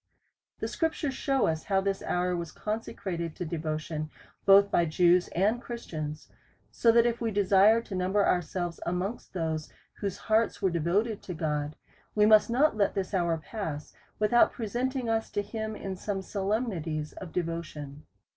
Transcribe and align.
The 0.61 0.67
scriptures 0.67 1.13
shew 1.13 1.45
us 1.45 1.65
how 1.65 1.79
this 1.79 2.01
hour 2.01 2.35
was 2.35 2.51
conse 2.51 2.91
crated 2.97 3.35
to 3.35 3.45
devotion, 3.45 4.09
both 4.47 4.71
by 4.71 4.85
Jews 4.85 5.27
and 5.27 5.61
Christians: 5.61 6.27
so 6.71 6.91
that 6.91 7.05
if 7.05 7.21
we 7.21 7.29
desire 7.29 7.81
to 7.83 7.93
number 7.93 8.25
ourselves 8.27 8.79
amongst 8.83 9.33
those 9.33 9.71
whose 9.99 10.17
hearts 10.17 10.59
were 10.59 10.71
devoted 10.71 11.17
unto 11.19 11.35
God, 11.35 11.75
we 12.15 12.25
must 12.25 12.49
not 12.49 12.75
let 12.75 12.95
this 12.95 13.13
hour 13.13 13.37
pass 13.37 13.93
without 14.17 14.51
presenting 14.51 15.07
us 15.07 15.29
to 15.29 15.43
him 15.43 15.75
in 15.75 15.95
some 15.95 16.23
solemnities 16.23 17.13
of 17.13 17.31
devotion. 17.31 18.07